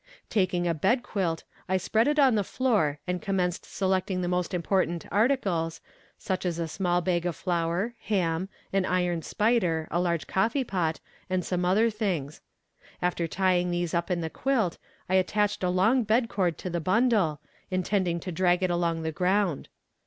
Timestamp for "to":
16.57-16.71, 18.21-18.31